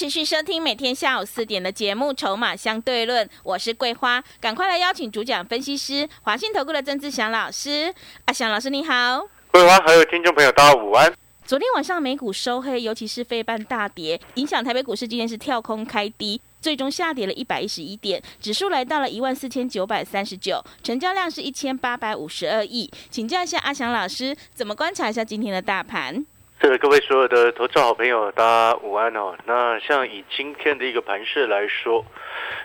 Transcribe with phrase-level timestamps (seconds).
[0.00, 7.94] 持续收听每天下午四点的节目《筹码相对论》，我是桂花，赶快来邀请主讲分析师华信投顾的曾志祥老师。
[8.24, 11.12] 阿祥老师你好，桂花还有听众朋友大家午安。
[11.44, 22.90] 昨天晚上美股收黑，尤其是费半大跌，影响台北股市今天是跳空开低，最终下跌了一百一十一点，指数来到了一万四千九百三十九，成交量是一千八百五十二亿。
[23.10, 26.24] 请教一下阿祥老师，怎么观察一下今天的大盘？
[26.60, 29.34] 这个各位所有的投资好朋友，大家午安哦。
[29.46, 32.04] 那像以今天的一个盘势来说，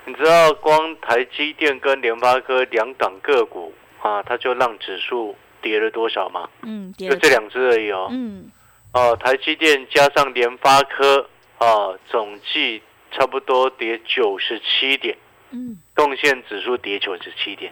[0.04, 6.50] 你知道光台积电跟联发科两档个股啊，它就让指数跌了多少吗？
[6.64, 8.10] 嗯，跌就这两只而已哦。
[8.12, 8.52] 嗯
[8.92, 12.82] 哦，台积电加上联发科啊，总计
[13.12, 15.18] 差不多跌九十七点，
[15.52, 17.72] 嗯贡献指数跌九十七点。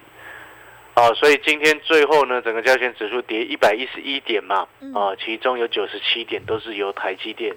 [0.93, 7.55] 啊，所以今天最后呢，整个交权指数跌一百一十一点嘛，嗯啊，其中有九十七点都是由台积电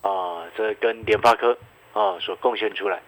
[0.00, 1.58] 啊，这跟联发科
[1.92, 3.02] 啊所贡献出来。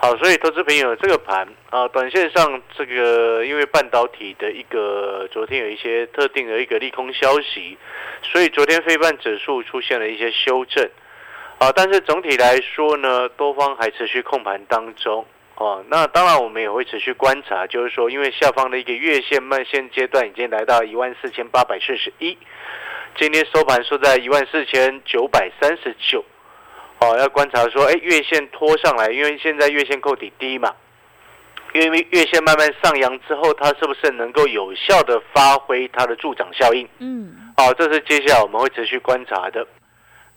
[0.00, 7.76] 好，所以投资朋友这个盘啊，短线上这个因为半导体的一个昨天有一些特定的一个利空消息，
[8.22, 10.88] 所以昨天非半指数出现了一些修正。
[11.58, 15.26] 啊，但是总体来说呢，多方还持续控盘当中。
[15.58, 22.38] 哦，那当然我们也会持续观察，就是说，因为下方的一个月线、慢线阶段已经来到一万四千八百四十一，
[23.16, 26.24] 今天收盘收在一万四千九百三十九。
[27.00, 30.72] 哦，要观察说，哎，月线拖上来，因为现在月线扣底低嘛，
[31.72, 36.88] 因为月线慢慢上扬之后，它是不是能够有效的发挥它的助长效应？
[37.00, 39.66] 嗯好，这是接下来我们会持续观察的。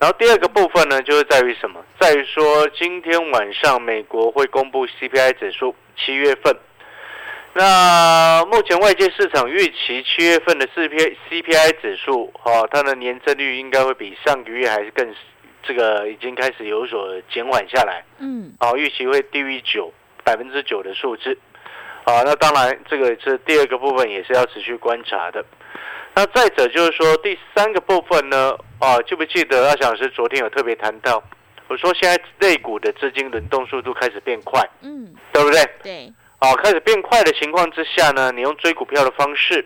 [0.02, 1.80] 然后第二个部分呢，就是在于什么？
[2.00, 6.58] 在于说今天晚上美国会公布 CPI 指数，七月份。
[7.54, 15.14] 那目前外界市场预期七月份的 CPI CPI 指数，哦，它的年增率应该会比上个月还是更，
[15.62, 18.04] 这个已经开始有所减缓下来。
[18.18, 21.38] 嗯啊，预期会低于九百分之九的数字，
[22.06, 25.46] 啊，那当然这个是第二个部分，也是要持续观察的。
[26.14, 31.24] 那再者就是说第三个部分呢，啊，记不记得阿小老师昨天有特别谈到，
[31.68, 35.70] 我说现在类股的资金轮动速度开始变快，嗯，对不对？
[35.82, 39.66] 对，啊，开始变快的情况之下呢，你用追股票的方式，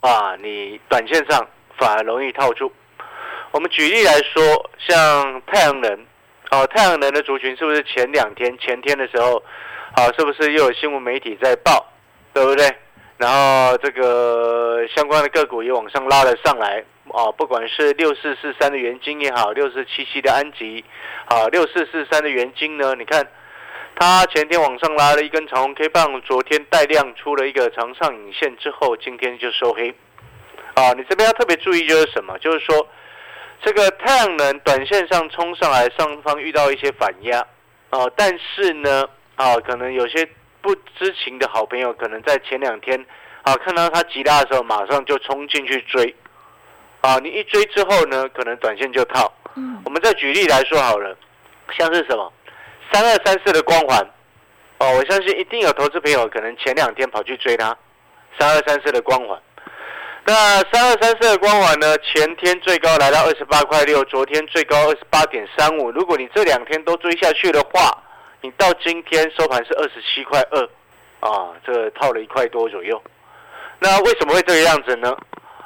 [0.00, 1.48] 啊，你短线上
[1.78, 2.70] 反而容易套住。
[3.50, 6.06] 我们举例来说，像太阳能，
[6.50, 9.42] 哦、太阳能的族群是不是前两天、前天的时候，
[9.94, 11.90] 啊，是不是又有新闻媒体在报，
[12.34, 12.68] 对不对？
[13.18, 20.82] 然后这个相关的个股也往上拉了上来，啊，不管是六四四三的元金也好，六四七七的安吉，
[21.26, 23.28] 啊，六四四三的元金呢，你看。
[24.00, 29.92] 它前天往上拉了一根长红 K 棒，昨天带量出了一个长上影线之后，今天就收黑。
[30.74, 32.38] 啊，你这边要特别注意就是什么？
[32.38, 32.86] 就是说，
[33.60, 37.44] 这个太阳能短线上冲上来，上方遇到一些反压，
[37.90, 39.04] 啊，但是呢，
[39.34, 40.28] 啊，可能有些
[40.68, 43.02] 不知情的好朋友，可能在前两天，
[43.40, 46.14] 啊，看到它急拉的时候，马上就冲进去追，
[47.00, 49.32] 啊，你一追之后呢，可能短线就套。
[49.54, 51.16] 嗯我们再举例来说好了，
[51.72, 52.30] 像是什么
[52.92, 53.98] 三二三四的光环，
[54.76, 57.74] 哦，我相信一定有投资朋友可能前两天跑去追它，
[58.38, 59.40] 三二三四的光环。
[60.26, 60.34] 那
[60.70, 65.90] 三二三四的光环呢，前天最高来到二十八块六，昨天最高二十八点三五。
[65.92, 68.02] 如果你这两天都追下去的话，
[68.40, 70.62] 你到今天收盘是二十七块二，
[71.20, 73.02] 啊，这个套了一块多左右。
[73.80, 75.16] 那为什么会这个样子呢？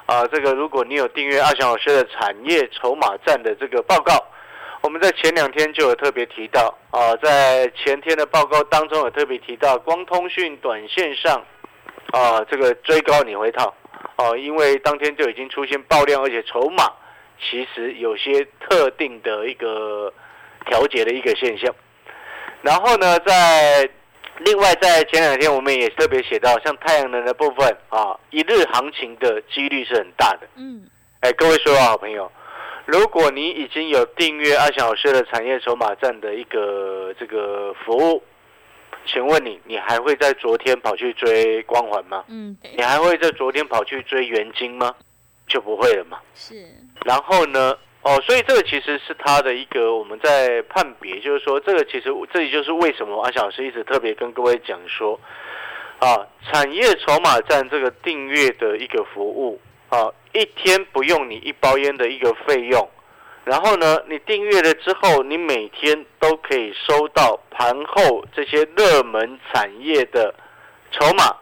[0.07, 4.13] 啊，这个如果你有订阅阿翔老师的产业筹码战的这个报告，
[4.83, 11.43] 我们在前两天就有特别提到啊，在前天的报告当中有特别提到，光通讯短线上
[12.13, 13.73] 啊，这个追高你会套
[14.17, 16.93] 哦、因为当天就已经出现爆量，而且筹码
[17.41, 20.13] 其实有些特定的一个
[20.67, 21.75] 调节的一个现象。
[22.63, 23.89] 然后呢，在
[24.39, 30.49] 另外在前两天我们也特别写到，像太阳能的部分啊，一日行情的几率是很大的。
[30.57, 30.89] 嗯
[31.21, 32.31] 哎，各位所有好朋友，
[32.87, 38.23] 如果你已经有订阅阿翔老师的产业筹码站的一个这个服务，
[39.07, 42.25] 请问你，你还会在昨天跑去追光环吗？
[42.29, 44.95] 嗯，你还会在昨天跑去追元金吗？
[45.47, 46.19] 就不会了嘛。
[46.35, 46.55] 是，
[47.05, 55.21] 然后呢，哦，所以这个其实是他的一个我们在判别，就是说这个其实这里就是为什么阿小老师一直特别跟各位讲说，
[56.01, 62.91] 啊，产业筹码站这个订阅的一个服务啊，一天不用你一包烟的一个费用，
[63.45, 70.35] 然后呢，你订阅了之后，你每天都可以收到盘后这些热门产业的
[70.91, 71.37] 筹码、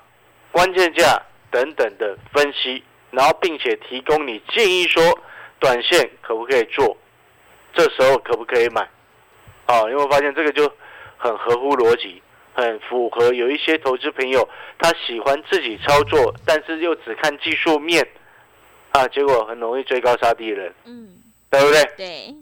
[0.52, 5.02] 关键价等等的分析，然后并且提供你建议说。
[5.60, 6.96] 短线可不可以做？
[7.72, 8.80] 这时候可不可以买？
[9.66, 10.68] 啊，有没有发现这个就
[11.16, 12.20] 很合乎逻辑，
[12.52, 14.48] 很符合有一些投资朋友
[14.78, 18.04] 他喜欢自己操作，但是又只看技术面，
[18.90, 21.08] 啊，结果很容易追高杀低的人，嗯，
[21.48, 21.84] 对不对？
[21.96, 22.34] 对。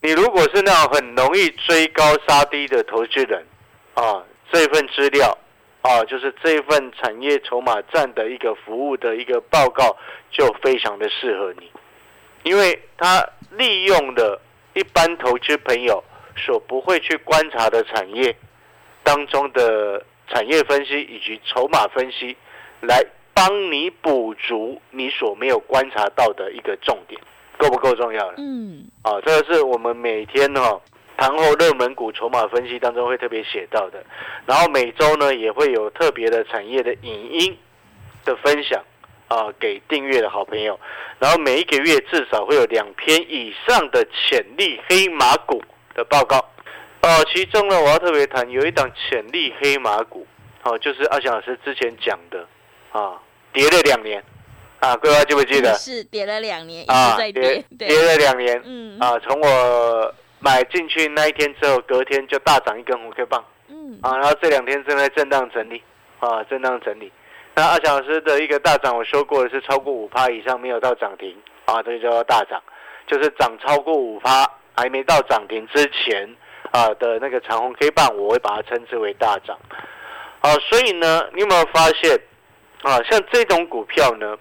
[0.00, 3.44] 你如果是那种很容易追高杀低的投资人，
[3.94, 5.36] 啊，这份资料，
[5.82, 9.96] 啊，就是这份产业筹码站的一个服务的一个报告，
[10.30, 11.70] 就非常的适合你。
[12.42, 14.40] 因为他利用了
[14.74, 16.02] 一般投资朋友
[16.36, 18.34] 所不会去观察的产业
[19.02, 22.36] 当中的产业分析以及筹码分析，
[22.80, 23.04] 来
[23.34, 27.20] 帮你补足你所没有观察到的一个重点，
[27.58, 28.34] 够不够重要了？
[28.38, 30.80] 嗯，啊，这个是我们每天哈
[31.18, 34.02] 盘后热门股筹码分析当中会特别写到的，
[34.46, 37.56] 然后每周呢也会有特别的产业的影音
[38.24, 38.82] 的分享。
[39.32, 40.78] 啊，给订阅的好朋友，
[41.18, 45.62] 然后每一个月至少会有两篇以上的潜力黑马股
[45.94, 46.36] 的报告。
[47.00, 50.26] 哦，其中呢，我要特别谈有一档潜力黑马股，
[50.64, 52.46] 哦，就是阿翔老师之前讲的，
[52.92, 53.18] 啊，
[53.54, 54.22] 跌了两年，
[54.80, 55.74] 啊，各位记不记得？
[55.76, 65.82] 是跌了两年，啊，跌跌了两年，嗯，啊，从我买进去那一天之后，隔天就大涨一根红 K 棒，嗯，啊，然后这两天正在震荡整理，
[66.20, 67.10] 啊，震荡整理。
[67.54, 72.62] 那阿强老师的一个大涨，我说过的是超过五趴以上没有到涨停啊，这就叫大涨，
[73.06, 76.34] 就是涨超过五趴还没到涨停之前
[76.70, 79.58] 啊的那个长虹 K 棒，我会把它称之为大涨。
[80.40, 82.18] 好，所以呢，你有没有发现
[82.84, 83.02] 啊？
[83.02, 84.34] 像这种股票呢，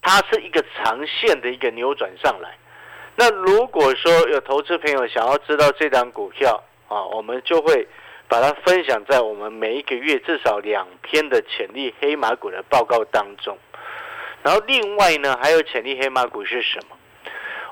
[0.00, 2.56] 它是一个长线的一个扭转上来。
[3.16, 6.58] 那如果说有投资朋友想要知道这档股票
[6.88, 7.86] 啊，我们就会。
[8.28, 13.56] 把它分享在我们每一个月至少两篇的潜力黑马股的报告当中，
[14.42, 16.96] 然后另外呢，还有潜力黑马股是什么？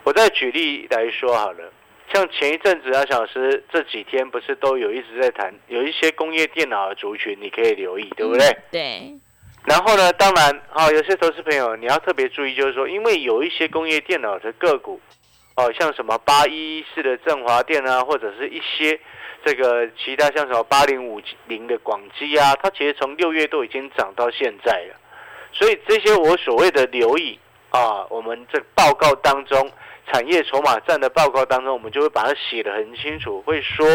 [0.03, 1.73] 我再举例来说好了，
[2.12, 8.56] 像前一阵子阿小师这几天不是都有一直在谈，有一些工业电脑的族群，你可以留意，对不对？
[8.70, 9.12] 对。
[9.64, 15.00] 然后呢，当然啊，有些投资朋友你要特别注意，就是说，因为有一些工业电脑的个股，
[15.56, 18.99] 哦，像什么八一四的振华电啊，或者是一些。
[19.44, 24.97] 这个其他像什么八零五零的广基啊，它其实从六月都已经涨到现在了，
[25.53, 27.38] 所以这些我所谓的留意
[27.70, 29.70] 啊，我们这报告当中
[30.11, 33.87] 产业筹码站的报告当中，我们就会把它写的很清楚，会说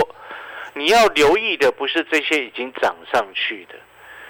[0.74, 3.76] 你要留意的不是这些已经涨上去的，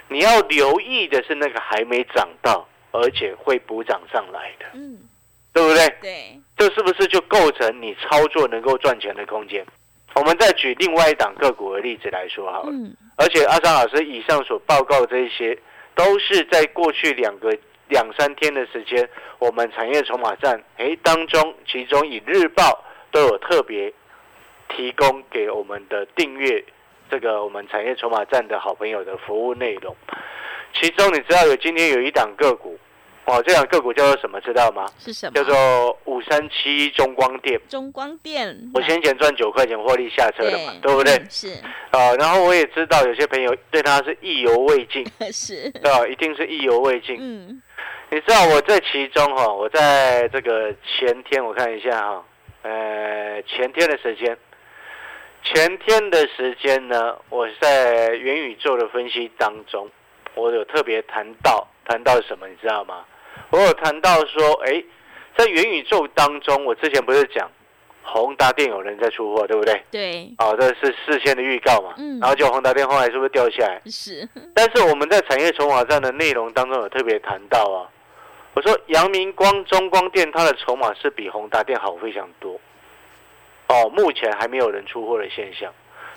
[0.08, 4.98] 你要留意的是那个还没涨到，而且会补涨上来的，嗯，
[5.54, 5.88] 对不对？
[6.02, 9.66] 对，这是不是就构成你操作能够赚钱的空间？
[10.14, 12.72] 我们再举另外一档个股的例子来说好了，
[13.18, 15.58] 而且阿桑老师以上所报告这一些，
[15.96, 17.52] 都是在过去两个
[17.90, 19.10] 两三天的时间，
[19.40, 23.92] 我们产业筹码站诶当中，其中以日报都有特别
[24.70, 26.64] 提供给我们的订阅
[27.10, 29.96] 这个我们产业筹码站的好朋友的服务内容，
[30.76, 32.78] 其中你知道有今天有一档个股。
[33.26, 34.42] 哦，这两个股叫做什么？
[34.42, 34.86] 知道吗？
[34.98, 35.32] 是什么？
[35.34, 37.60] 叫做五三七中光电。
[37.70, 41.14] 中光电，我先前赚九块钱获利下车的嘛，对不对？
[41.30, 41.54] 是。
[41.92, 45.06] 啊，然后我也知道有些朋友对他是意犹未尽。
[45.32, 45.70] 是。
[45.72, 46.06] 对吧？
[46.08, 47.18] 一定是意犹未尽。
[47.20, 47.62] 嗯。
[48.10, 52.26] 你知道我在其中哈，我在这个前天我看一下哈，
[52.64, 54.38] 呃，前天的时间，
[55.44, 59.90] 前天的时间呢，我在元宇宙的分析当中，
[60.36, 63.06] 我有特别谈到谈到什么，你知道吗？
[63.52, 64.84] 我有谈到说，哎，
[65.38, 67.50] 在元宇宙当中，我之前不是讲
[68.04, 69.84] 宏达电有人在出货，对不对？
[69.92, 70.34] 对。
[70.38, 71.94] 哦，这是事先的预告嘛。
[71.98, 72.20] 嗯。
[72.20, 73.82] 然后就宏达电后来是不是掉下来？
[73.86, 74.28] 是。
[74.56, 77.88] 但是我们在产业筹码站的内容当中有特别谈到啊，
[78.54, 82.60] 我说阳明光、中光电它的筹码是比宏达电好非常多。
[83.68, 85.72] 哦，目前还没有人出货的现象。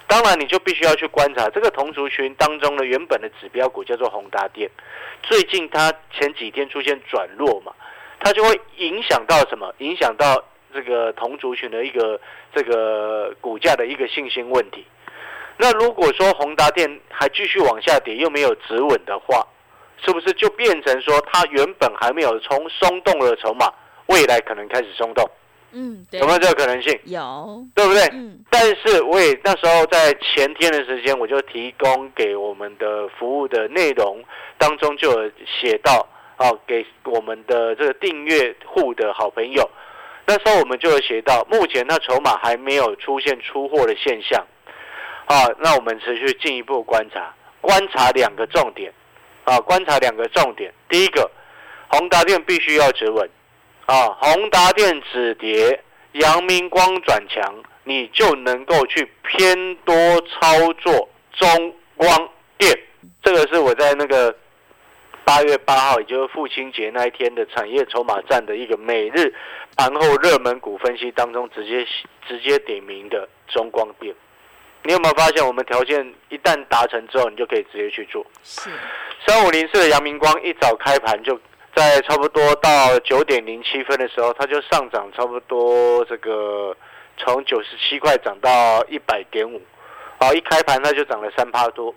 [0.06, 4.70] 当然，你就必须要去观察这个同族群当中的原本的指标股叫做宏达电，
[5.22, 7.72] 最近它前几天出现转弱嘛，
[8.20, 9.74] 它就会影响到什么？
[9.78, 12.20] 影响到这个同族群的一个
[12.54, 14.86] 这个股价的一个信心问题。
[15.56, 19.46] 那如果说宏达电还继续往下跌，又没有止稳的话，
[20.04, 23.72] 是不是就变成说它原本还没有从松动的筹码，
[24.06, 25.28] 未来可能开始松动？
[25.74, 26.20] 嗯，对。
[26.20, 26.98] 有没有这个可能性？
[27.04, 28.02] 有，对不对？
[28.12, 34.22] 嗯，但是我也那时候在前天的时间，我就提供给我们的服务的内容
[34.56, 36.06] 当中就有写到，
[36.38, 39.68] 哦，给我们的这个订阅户的好朋友，
[40.26, 44.46] 那时候我们就有写到，目前那筹码还没有出现出货的现象，
[45.26, 48.92] 啊，那我们持续进一步观察，观察两个重点，
[49.44, 51.30] 啊，观察两个重点，第一个，
[51.88, 53.28] 宏达电必须要止稳，
[53.86, 55.80] 啊，宏达电止跌。
[56.14, 57.42] 阳明光转强，
[57.82, 62.08] 你就能够去偏多操作中光
[62.56, 62.72] 电。
[63.20, 64.32] 这个是我在那个
[65.24, 69.34] 八月八号，也就是父亲节那一天的产业筹码站的一个每日
[69.76, 71.84] 盘后热门股分析当中，直接
[72.28, 74.14] 直接点名的中光电。
[74.84, 78.24] 你有没有发现，我们条件一旦达成之后，你就可以直接去做？
[78.44, 78.70] 是，
[79.26, 81.36] 三五零四的阳明光一早开盘就。
[81.74, 86.76] 在差不多到九点零七分的时候，它就上涨差不多这个
[87.16, 89.60] 从九十七块涨到一百点五，
[90.20, 91.92] 好，一开盘它就涨了三趴多。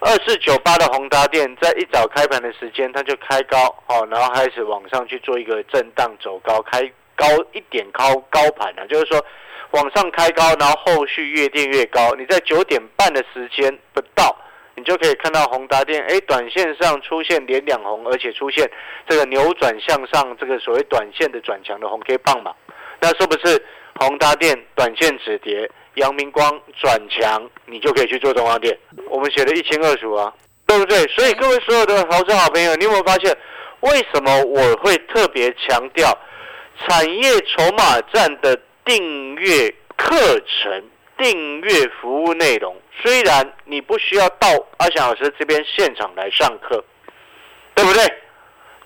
[0.00, 6.82] 二四九八的宏达电在一早开盘的时间，它就开高，哦，然后开始往上去做一个震荡走高，开
[7.14, 9.24] 高一点高高盘啊，就是说
[9.70, 12.12] 往上开高，然后后续越垫越高。
[12.18, 14.36] 你在九点半的时间不到。
[14.76, 18.70] 你就可以看到宏达电，哎，短线上出现连两红，而且出现
[19.08, 22.54] 这个扭转向上，这个所谓短线的转强的红 K 棒嘛？
[23.00, 23.60] 那是不是
[23.94, 28.78] 宏达电短线止跌，阳明光转强，你就可以去做中光电？
[29.08, 30.32] 我们写的一清二楚啊，
[30.66, 30.98] 对不对？
[31.08, 33.34] 所以各位所有的投资好朋友，你有没有发现，
[33.80, 36.06] 为什么我会特别强调
[36.86, 40.84] 产业筹码站的订阅课程？
[41.18, 41.70] 订阅
[42.00, 46.84] 服务内容，虽然你不需要到阿翔老师这边现场来上课，
[47.74, 48.02] 对不对？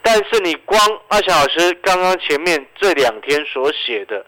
[0.03, 4.25] 但是你光阿翔老师刚刚前面这两天所写的，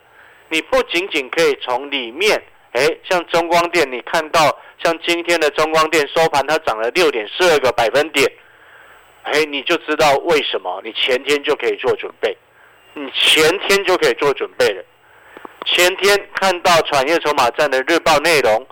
[0.49, 2.42] 你不仅仅可以从里面，
[2.73, 8.30] 哎，像中光电，你看到像今天的中光电收盘它涨了六点四二个百分点，
[9.23, 12.37] 哎，你就知道为什么，你前天就可以做准备，
[12.94, 14.85] 你前天就可以做准备了。
[15.64, 18.66] 前天看到产业筹码站的日报内容，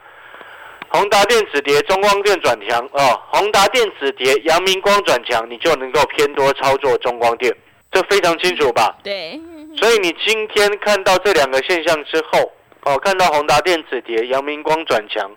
[0.88, 3.20] 宏达电子跌，中光电转强哦。
[3.30, 7.54] 宏达电子跌，阳明光转强，你就能够偏多操作中光电，
[7.92, 8.96] 这非常清楚吧？
[9.02, 9.40] 对。
[9.76, 15.30] 所以你今天看到这两个现象之后，哦，看到宏达电子跌，阳明光转强，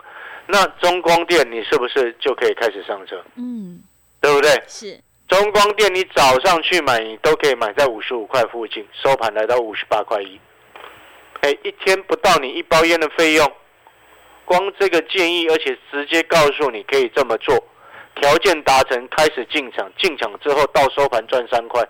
[0.47, 3.23] 那中光电你是不是就可以开始上车？
[3.35, 3.79] 嗯，
[4.19, 4.51] 对不对？
[4.67, 4.99] 是。
[5.27, 10.39] 中光电你早上去买，你都可以买在五十五块附近，收盘来到五十八块一。
[11.43, 13.51] 哎，一天不到你一包烟的费用，
[14.45, 17.61] 光这个建议，而且直接告诉你可以这么做，
[18.15, 21.85] 条件达成开始进场，进场之后到收盘赚三块，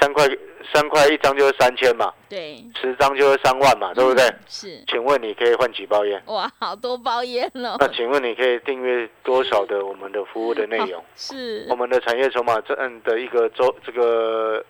[0.00, 0.26] 三块
[0.72, 4.24] 三块一张就是三千嘛，对，十张就是三万嘛，对不对？
[4.46, 6.22] 是，请问你可以换几包烟？
[6.24, 7.76] 哇，好多包烟哦。
[7.78, 11.04] 那请问你可以订阅多少的我们的服务的内容？
[11.14, 14.64] 是，我们的产业筹码这样的一个周这个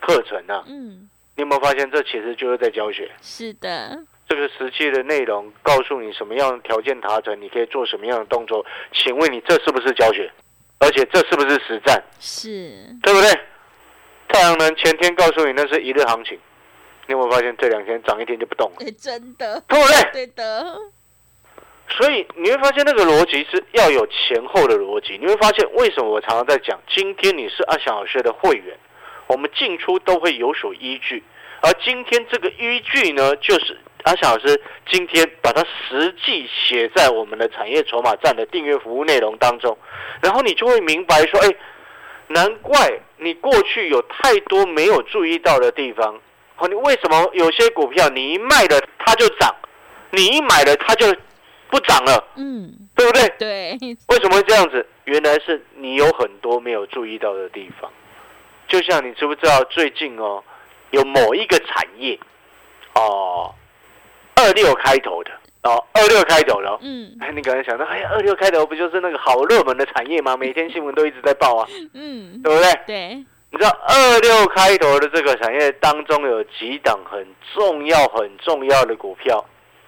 [0.00, 0.62] 课程啊。
[0.68, 1.08] 嗯。
[1.36, 3.10] 你有没有发现，这其实就是在教学？
[3.22, 8.64] 是的，这个实际的内容告诉你什么样的条件达成，你可以做什么样的动作。
[8.92, 10.30] 请问你这是不是教学？
[10.78, 12.02] 而且这是不是实战？
[12.18, 13.30] 是，对不对？
[14.28, 16.38] 太阳能前天告诉你那是一日行情，
[17.06, 18.90] 你有没有发现这两天涨一天就不动了？
[18.98, 20.12] 真的，对不对？
[20.12, 20.78] 对的。
[21.88, 25.18] 所以你会发现那个逻辑是要有前后的逻辑。
[25.18, 28.78] 你会发现为什么我常常在讲，今天你是阿翔老师的会员。
[29.30, 31.22] 我们进出都会有所依据，
[31.60, 34.60] 而今天这个依据呢，就是阿翔老师
[34.90, 39.78] 今天把它实际写在我们的产业筹码站的订阅服务内容当中，
[40.20, 41.48] 然后你就会明白说，哎，
[42.26, 46.20] 难怪你过去有太多没有注意到的地方，
[46.56, 49.54] 哦，你为什么有些股票你一卖了它就涨，
[50.10, 51.06] 你一买了它就
[51.70, 53.28] 不涨了，嗯，对不对？
[53.38, 54.84] 对，为什么会这样子？
[55.04, 57.88] 原来是你有很多没有注意到的地方。
[58.70, 60.42] 就像你知不知道最近哦，
[60.92, 62.16] 有某一个产业，
[62.94, 63.52] 哦，
[64.36, 65.30] 二六开头的
[65.64, 70.36] 哦，二六开头的，嗯，哎，你可能想到，哎呀，二六开头不就是那个好热门的产业吗？
[70.38, 72.72] 每天新闻都一直在报啊，嗯，对不对？
[72.86, 73.14] 对，
[73.50, 79.44] 你知道二六开头的这个产业当中有几档很重要、很重要的股票，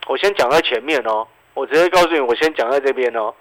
[0.08, 1.24] 我先讲在前面哦，
[1.54, 3.32] 我直接告诉你，我先讲在这边哦。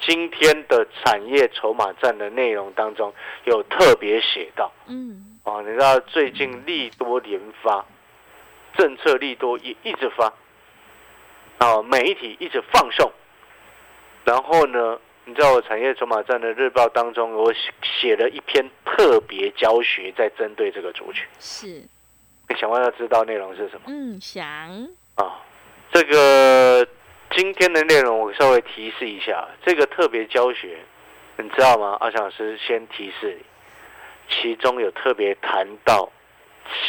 [0.00, 3.12] 今天的产业筹码战的内容当中，
[3.44, 7.84] 有特别写到，嗯，哦，你知道最近利多连发，
[8.76, 10.32] 政策利多也一直发，
[11.58, 13.10] 哦，媒体一直放送，
[14.24, 17.52] 然后呢，你知道我产业筹码战的日报当中，我
[17.82, 21.66] 写了一篇特别教学，在针对这个族群，是，
[22.48, 23.82] 你想不想要知道内容是什么？
[23.88, 24.46] 嗯，想。
[25.16, 25.42] 啊，
[25.90, 26.86] 这个
[27.30, 30.78] 今天的内容我稍微提示一下，这个特别教学，
[31.36, 31.96] 你知道吗？
[32.00, 36.10] 阿翔老师先提示你，其中有特别谈到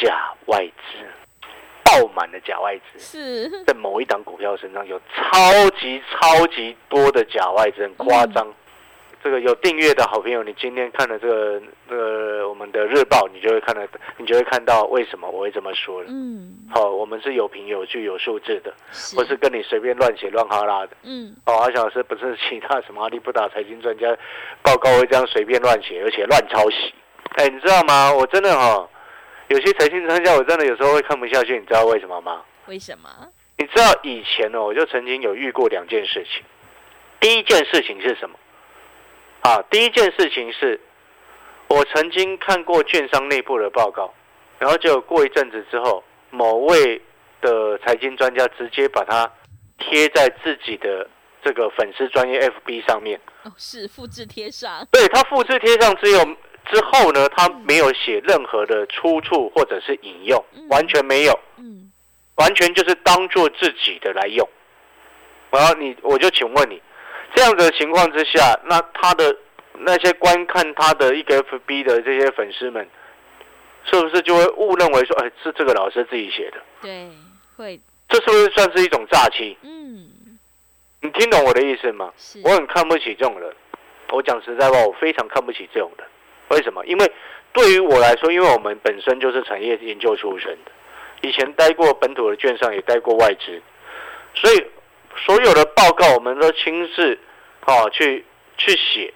[0.02, 1.06] 假外资，
[1.84, 8.48] 爆满的假外资，是在某一档股票身上有超级超级多的假外资，很夸张。
[9.22, 13.82] 这个有订阅的好朋友，你今天看了这个这个我们的日报，你就会看到，
[14.18, 16.08] 你就会看到为什么我会这么说了。
[16.10, 18.74] 嗯，好，我们是有凭有据有数字的，
[19.16, 20.92] 不是跟你随便乱写乱哈拉的。
[21.04, 24.08] 嗯哦，阿翔老师不是其他什么阿里不打财经专家
[24.62, 26.94] 报告会这样随便乱写，而且乱抄袭。
[27.36, 28.14] 哎，你知道吗？
[28.14, 28.88] 我真的哈、
[29.50, 32.42] 有些财经专家我真的有时候会看不下去，你知道为什么吗？
[32.68, 33.10] 为什么？
[33.58, 36.42] 你知道以前呢，我就曾经有遇过两件事情。
[37.20, 38.39] 第一件事情是什么？
[39.42, 40.80] 啊，第一件事情是，
[41.68, 44.14] 我曾经看过券商内部的报告，
[44.60, 47.02] 然后就过一阵子之后，某位
[47.42, 49.32] 的财经专家直接把它
[49.78, 51.10] 贴在自己的
[51.44, 53.20] 这个粉丝专业 FB 上面。
[53.44, 56.26] 哦，是复制贴上，对他复制贴上之后
[56.72, 61.40] 之后呢，他没有写任何的出处或者是引用，完全没有。
[61.58, 61.92] 嗯
[62.36, 64.48] 完全就是当做自己的来用。
[65.52, 66.82] 然后你，我就请问你，
[67.36, 69.36] 这样的情况之下，那他的
[69.74, 72.88] 那些观看他的一个 FB 的这些粉丝们，
[73.86, 76.58] 是不是就会误认为说，哎，是这个老师自己写的？
[76.82, 77.10] 对，
[77.56, 79.58] 会，这是不是算是一种诈欺？
[79.64, 80.08] 嗯
[81.02, 82.12] 你听懂我的意思吗？
[82.18, 83.50] 是，我很看不起这种人。
[84.12, 86.06] 我讲实在话，我非常看不起这种人。
[86.50, 86.86] 为什么？
[86.86, 87.12] 因为
[87.54, 90.72] 对于我来说，因为我们本身就是产业研究出身的，
[91.22, 93.62] 以前待过本土的券商，也待过外资，
[94.34, 94.66] 所以
[95.26, 97.18] 所有的报告我们都亲自
[97.66, 98.26] 哦去
[98.58, 99.14] 去写，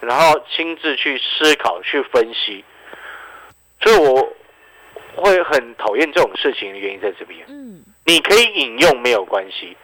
[0.00, 2.64] 然后亲自去思考、去分析。
[3.80, 4.32] 所以我
[5.16, 7.44] 会很讨厌这种事情的原因在这边。
[7.48, 9.76] 嗯你可以引用没有关系，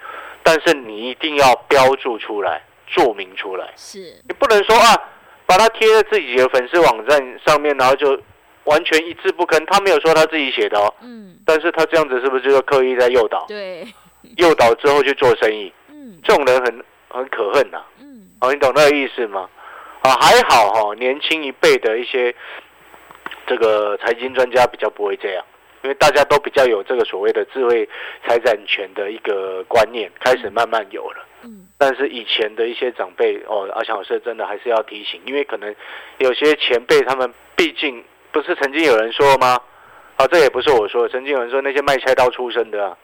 [0.42, 3.72] 但是你一定要标注出来、注明出来。
[3.76, 5.00] 是，你不能说啊，
[5.46, 8.20] 把它贴在自己的粉丝网站上面，然后就
[8.64, 9.64] 完全一字不吭。
[9.66, 13.46] 他没有说他自己写的哦，嗯但是他这样子是不是就是刻意在诱导？
[13.46, 13.86] 对，
[14.36, 16.18] 诱导之后去做生意，嗯。
[16.22, 18.28] 这种人很很可恨呐、嗯。
[18.40, 19.48] 哦，你懂那个意思吗？
[20.02, 22.34] 啊，还好哈、年轻一辈的一些
[23.46, 25.44] 这个财经专家比较不会这样，
[25.82, 27.88] 因为大家都比较有这个所谓的智慧
[28.26, 31.26] 财产权的一个观念，开始慢慢有了。
[31.42, 31.66] 嗯。
[31.78, 35.74] 但是以前的一些长辈哦，阿强老师真的还是要提醒，因为可能
[36.18, 39.58] 有些前辈他们毕竟不是曾经有人说吗？
[40.16, 42.96] 啊，这也不是我说，曾经有人说那些卖菜刀出身的啊，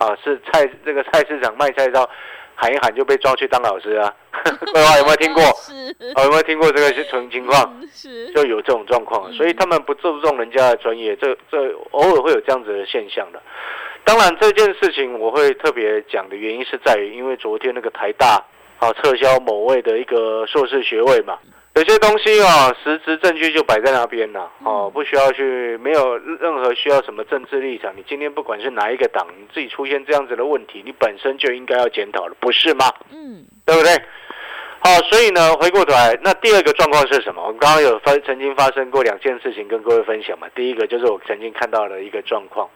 [0.00, 2.08] 啊是菜这个菜市场卖菜刀，
[2.54, 4.12] 喊一喊就被抓去当老师啊。
[4.42, 5.42] 各位有没有听过？
[5.60, 7.62] 是，哦，有没有听过这个情情况？
[7.78, 13.42] 嗯是，就有这种状况，所以他们不注重人家的专业，这这偶尔会有这样子的现象的。
[14.02, 18.42] 当然，这件事情我会特别讲的原因是在于，因为昨天那个台大
[18.78, 21.36] 啊撤销某位的一个硕士学位嘛，
[21.74, 27.92] 有些东西啊实质证据就摆在那边了哦，不需要去没有任何需要什么政治立场。
[27.96, 32.92] 你今天不管是哪一个党，你自己出现这样子的问题，你本身就应该要检讨了，不是吗？
[33.12, 33.92] 嗯对不对？
[34.82, 37.40] 好，所以呢，回过头来，那第二个状况是什么？
[37.42, 40.48] 我们刚刚有发曾经发生过两件事情跟各位分享嘛。
[40.54, 42.68] 第一个就是我曾经看到的一个状况，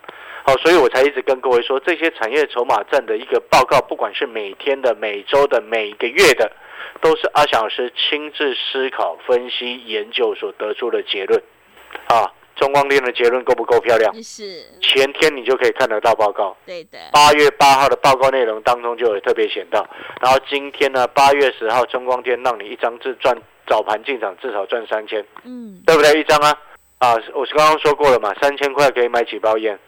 [0.45, 6.53] 好，所以我才一直跟各位说，这些产业筹码站的一个报告，不管是每天的、每周的、每个月的，
[7.01, 11.43] 都是阿翔老师亲自思考、分析、研究所得出的结论。
[12.07, 14.15] 啊，中光电的结论够不够漂亮？
[14.23, 16.57] 是，前天你就可以看得到报告。
[16.67, 19.87] 对的，八月八号的报告内容当中就有特别写到，
[20.21, 26.21] 然后今天呢，八月十号中光电让你一张至赚早盘进场至少赚三千，嗯，对不对？
[26.21, 26.57] 一张啊，
[26.99, 29.79] 啊，我是刚刚说过了嘛，三千块可以买几包烟，哇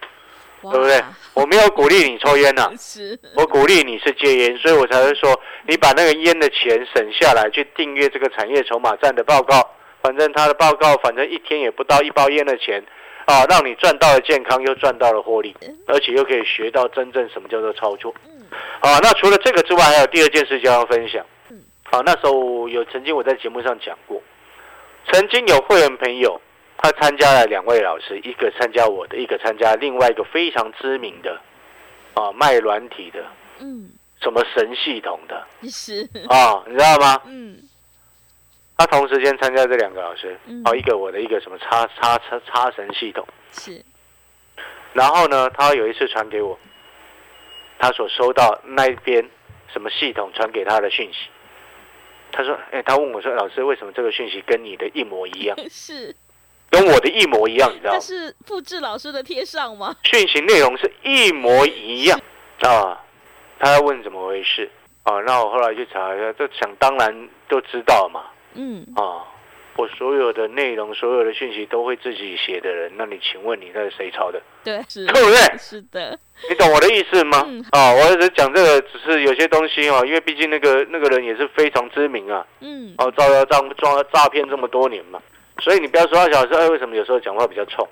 [0.70, 1.02] 对不对？
[1.35, 9.70] 我没有鼓励你抽烟呐、 是，我鼓励你是戒烟，所以我才会说，你把那个烟的钱省下来，去订阅这个产业筹码站的报告，
[10.02, 12.83] 反正他的报告，反正一天也不到一包烟的钱，
[13.26, 15.55] 啊，让你赚到了健康，又赚到了获利，
[15.87, 18.14] 而且又可以学到真正什么叫做操作。
[18.81, 21.24] 啊，那除了这个之外，还有第二件事情要分享。
[21.85, 24.20] 好，那时候有曾经我在节目上讲过，
[25.12, 26.40] 曾经有会员朋友，
[26.79, 31.41] 他参加了两位老师，一个参加我的，一个参加另外一个非常知名的，
[32.15, 33.25] 啊，卖软体的，
[33.61, 37.23] 嗯什么神系统的是，啊，你知道吗？
[37.27, 37.59] 嗯
[38.79, 43.27] 他同时间参加这两个老师嗯，哦，一个我的，一个什么叉叉叉叉神系统。
[43.51, 43.83] 是，
[44.93, 46.59] 然后呢，他有一次传给我，
[47.79, 49.27] 他所收到那边
[49.73, 51.31] 什么系统传给他的讯息。
[52.33, 55.57] 他说：“哎、他问我说，老师，为什么这个讯息跟你的一模一样？
[55.71, 56.15] 是，
[56.70, 58.00] 跟我的一模一样，你知道这吗？
[58.00, 59.94] 是复制老师的贴上吗？
[60.02, 62.20] 讯息内容是一模一样
[62.61, 63.00] 啊。
[63.59, 64.70] 他要问怎么回事
[65.05, 65.20] 啊？
[65.26, 68.24] 那我后来去查一下，这想当然都知道嘛
[68.55, 69.33] 嗯，啊。
[69.79, 74.40] 我所有的内容、所有的讯息都会自己写的人，那你请问你那是谁抄的？
[74.64, 75.38] 对，是对不对？
[75.59, 77.44] 是的，你懂我的意思吗？
[77.46, 85.20] 嗯啊，我只是讲这个，只是有些东西哦，因为毕竟那个那个人也是非常知名啊，嗯，哦，造谣诈诈诈骗这么多年嘛，
[85.61, 87.87] 所以你不要说他小时候哎为什么有时候讲话比较冲，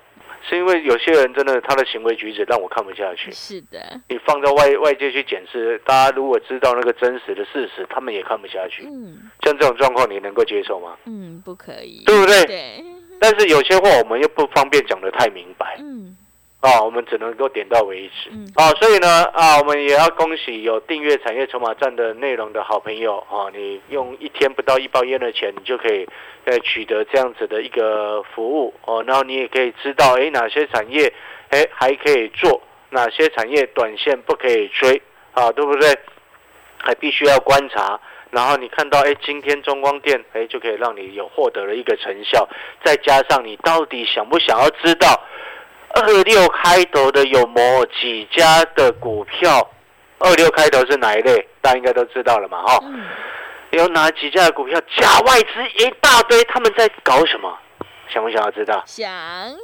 [0.47, 3.31] 是因为有些人真的他的行为举止让我看不下去。
[3.31, 8.83] 是的，你放在外外界去检视，大家如果知道那个真实的事实，他们也看不下去。
[8.85, 10.95] 嗯像这种状况，你能够接受吗？
[11.05, 12.45] 嗯，不可以，对不对？
[12.45, 12.83] 对，
[13.19, 16.15] 但是有些话我们又不方便讲得太明白嗯
[16.65, 18.31] 啊，我们只能够点到为止。
[18.31, 26.07] 嗯，啊，所以呢，啊，我们也要恭喜有订阅产业筹码站的内容的好朋友啊，你用一天不到一包烟的钱，你就可以
[26.45, 31.13] 呃取得这样子的一个服务哦，然后你也可以知道，哎，哪些产业
[31.49, 34.99] 哎还可以做，哪些产业短线不可以追
[35.33, 35.95] 啊，对不对？
[36.77, 37.99] 还必须要观察。
[38.31, 42.47] 然后你看到，哎，今天中光电，哎，就可以让你有获得了一个成效。
[42.83, 45.23] 再加上你到底想不想要知道，
[45.95, 49.67] 二六开头的有某几家的股票？
[50.19, 51.47] 二六开头是哪一类？
[51.61, 53.03] 大家应该都知道了嘛，哈、嗯
[53.71, 57.57] 有哪几家的股票假外资一大堆，他们在搞什么？
[58.07, 58.81] 想不想要知道？
[58.85, 59.11] 想，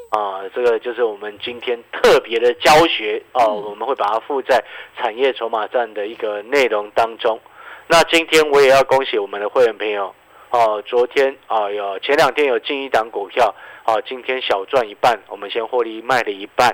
[0.10, 4.62] 啊，这个就是我们今天特别的教学哦、嗯我们会把它附在
[4.98, 7.40] 产业筹码站的一个内容当中。
[7.88, 10.14] 那今天我也要恭喜我们的会员朋友
[10.52, 16.70] 哦，昨天啊有前两天有进一档股票啊，今天小赚一半，我们先获利卖了一半，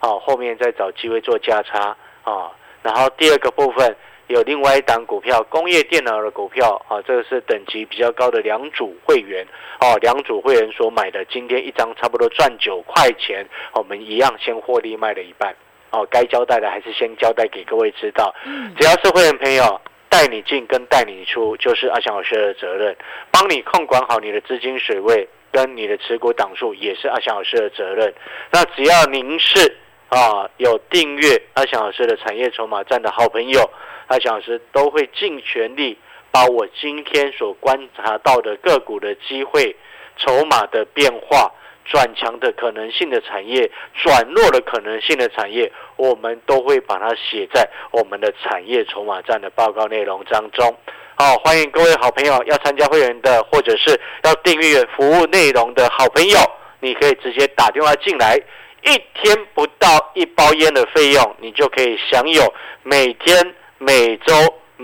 [0.00, 2.52] 啊，后面再找机会做价差啊。
[2.82, 9.46] 然后第二个部分有另外一档股票，工业电脑的股票啊，这个是等级比较高的两组会员
[9.80, 15.56] 哦，两组会员所买的，今天一张差不多赚九块钱，我们一样先获利卖了一半
[15.90, 19.80] 哦，该交代的还是先交代给各位知道，嗯只要是会员朋友。
[20.12, 22.94] 带你进跟带你出，就是阿翔老师的责任。
[23.30, 28.12] 帮你控管好你的资金水位跟你的持股档数，也是阿翔老师的责任。
[28.50, 29.74] 那只要您是
[30.10, 33.70] 啊有订阅阿翔老师的产业筹码站的好朋友，
[34.08, 35.96] 阿翔老师都会尽全力
[36.30, 39.74] 把我今天所观察到的个股的机会、
[40.18, 41.50] 筹码的变化。
[41.84, 50.76] 转强的可能性的产业，转弱的可能性的产业，我们都会把它写在我们的产业筹码站的报告内容当中。
[51.14, 56.38] 好，欢迎各位好朋友要参加会员的，或者是要订阅服务内容的好朋友，
[56.80, 58.36] 你可以直接打电话进来，
[58.82, 64.32] 一天不到一包烟的费用，你就可以享有每天、每周、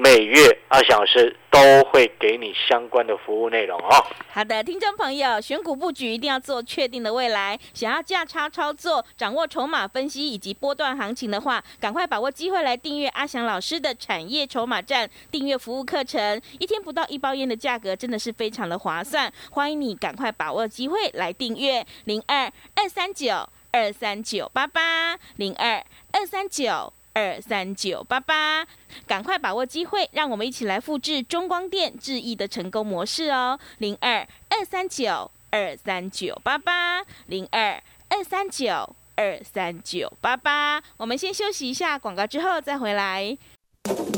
[0.01, 1.59] 每月二小时都
[1.91, 4.07] 会给你相关的服务内容哦。
[4.31, 7.59] 好的，听众朋友，选股布局一定要做确定的未来。
[7.75, 19.33] 想要价差操作、掌握筹码分析以及波段行情的话，赶快把握机会来订阅阿翔老师的产业筹码站订阅服务课程，一天不到一包烟的价格，真的是非常的划算。
[19.51, 22.45] 欢迎你赶快把握机会来订阅零二
[22.77, 26.93] 二三九二三九八八零二二三九。
[27.19, 28.65] 二三九八八，
[29.05, 33.59] 赶快把握机会，让我们一起来复制中光电智易的成功模式哦！
[33.79, 40.81] 零二二三九二三九八八，零二二三九二三九八八。
[40.97, 43.37] 我们先休息一下广告，之后再回来。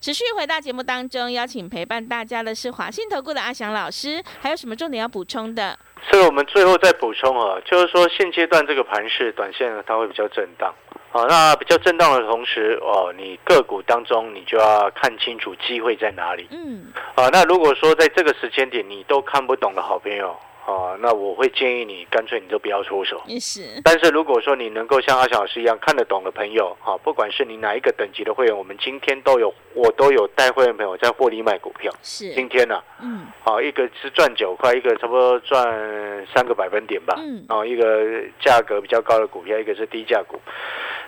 [0.00, 5.78] 持续回到节目当中，邀请陪伴大家的是华信投顾的阿翔老师，还有什么重点要补充的？
[6.10, 10.74] 所以我们最后再补充啊，就是说现阶段这个盘势，短线呢它会比较震荡。
[11.10, 16.48] 好，那比较震荡的同时，哦，你个股当中你就要看清楚机会在哪里。
[16.50, 20.34] 嗯，啊，那如果说在这个时间点你都看不懂的好朋友，
[20.70, 23.20] 啊，那我会建议你干脆你就不要出手。
[23.26, 31.92] 也是，但是如果说你能够像阿翔老师一样看得懂的朋友，啊，不管是你哪一个等级的会员，我们今天都有，我都有带会员朋友在获利卖股票。
[32.02, 37.14] 是，今天呢、嗯好，一个是赚九块，一个差不多赚三个百分点吧。
[37.18, 40.40] 嗯哦，一个价格比较高的股票，一个是低价股。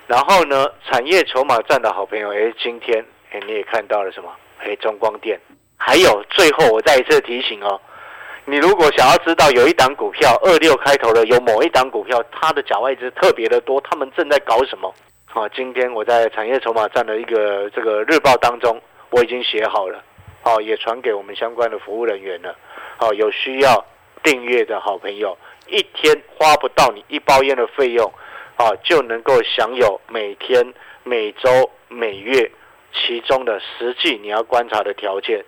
[0.07, 4.29] 然后呢，产业筹码站的好朋友，哎，今天哎你也看到了什么？
[4.59, 5.39] 哎，中光电。
[5.77, 7.79] 还有最后我再一次提醒哦，
[8.45, 14.93] 你如果想要知道有一档股票二六开头的，有某一档股票它的假外资特别的多，他们正在搞什么？
[15.25, 18.77] 好，今天我在产业筹码站的一个这个日报当中，
[19.11, 20.03] 我已经写好了，
[20.41, 22.53] 好，也传给我们相关的服务人员了。
[22.97, 23.83] 好，有需要
[24.21, 28.11] 订阅的好朋友，一天花不到你一包烟的费用，
[28.57, 30.61] 啊，就能够享有每天、
[31.03, 32.51] 每周、每月
[32.93, 35.43] 其中的实际你要观察的条件。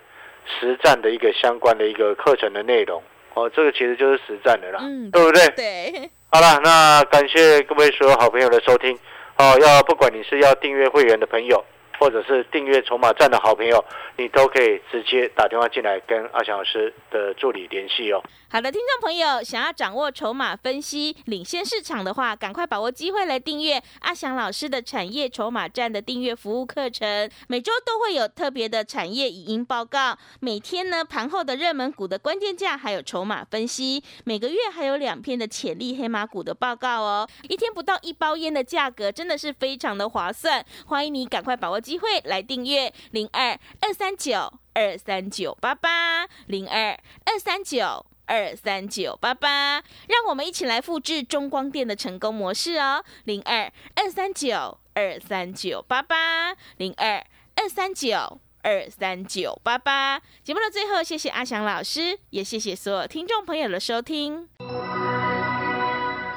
[0.48, 3.02] 实战的一个相关的一个课程的内容
[3.34, 5.48] 哦，这个其实就是实战的啦，嗯对不对？
[5.56, 8.98] 对，好了，那感谢各位所有好朋友的收听
[9.38, 9.58] 哦。
[9.62, 11.64] 要不管你是要订阅会员的朋友，
[12.00, 13.84] 或者是订阅筹码站的好朋友，
[14.18, 18.22] 你都可以直接打电话进来跟阿翔老师的助理联系哦。
[18.50, 27.30] 好的，听众朋友，想要掌握筹码分析、领先市场的话，赶快把握机会来订阅阿翔老师的产业筹码站的订阅服务课程。
[27.48, 37.28] 每周都会有特别的产业语音报告，每天呢盘后的热门股的关键价还有筹码分析，每个月还有两篇的潜力黑马股的报告哦。
[37.50, 40.64] 一天不到一包烟的价格，真的是非常的划算。
[40.86, 48.06] 欢迎你赶快把握机会来订阅零二二三九二三九八八零二二三九。
[48.28, 53.06] 二三九八八，让我们一起来复制中光电的成功模式哦。
[53.26, 57.24] 零二二三九二三九八八，零二
[57.56, 60.20] 二三九二三九八八。
[60.44, 64.50] 节目的最后，谢谢阿翔老师，也谢谢所有听众朋友的收听。